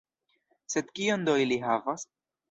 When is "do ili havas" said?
1.27-2.07